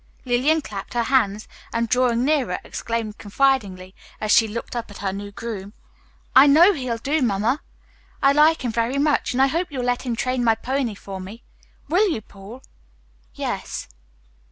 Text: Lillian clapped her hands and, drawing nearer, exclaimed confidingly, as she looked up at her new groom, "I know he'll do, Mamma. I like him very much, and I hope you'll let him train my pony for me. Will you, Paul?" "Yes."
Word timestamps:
Lillian 0.25 0.61
clapped 0.63 0.95
her 0.95 1.03
hands 1.03 1.47
and, 1.71 1.87
drawing 1.87 2.25
nearer, 2.25 2.57
exclaimed 2.63 3.19
confidingly, 3.19 3.93
as 4.19 4.31
she 4.31 4.47
looked 4.47 4.75
up 4.75 4.89
at 4.89 4.97
her 4.97 5.13
new 5.13 5.29
groom, 5.29 5.73
"I 6.35 6.47
know 6.47 6.73
he'll 6.73 6.97
do, 6.97 7.21
Mamma. 7.21 7.61
I 8.19 8.31
like 8.31 8.65
him 8.65 8.71
very 8.71 8.97
much, 8.97 9.33
and 9.33 9.39
I 9.39 9.45
hope 9.45 9.67
you'll 9.69 9.83
let 9.85 10.01
him 10.01 10.15
train 10.15 10.43
my 10.43 10.55
pony 10.55 10.95
for 10.95 11.21
me. 11.21 11.43
Will 11.87 12.09
you, 12.09 12.21
Paul?" 12.21 12.63
"Yes." 13.35 13.87